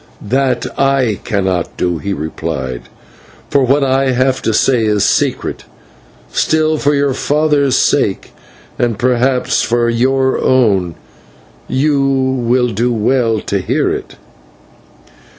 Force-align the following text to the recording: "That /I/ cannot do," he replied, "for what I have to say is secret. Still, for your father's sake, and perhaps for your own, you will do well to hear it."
"That 0.29 0.61
/I/ 0.79 1.23
cannot 1.23 1.77
do," 1.77 1.99
he 1.99 2.11
replied, 2.11 2.89
"for 3.51 3.61
what 3.63 3.83
I 3.83 4.09
have 4.13 4.41
to 4.41 4.51
say 4.51 4.83
is 4.83 5.03
secret. 5.05 5.65
Still, 6.31 6.79
for 6.79 6.95
your 6.95 7.13
father's 7.13 7.75
sake, 7.75 8.31
and 8.79 8.97
perhaps 8.97 9.61
for 9.61 9.91
your 9.91 10.39
own, 10.43 10.95
you 11.67 12.01
will 12.01 12.69
do 12.69 12.91
well 12.91 13.41
to 13.41 13.59
hear 13.59 13.91
it." 13.91 14.15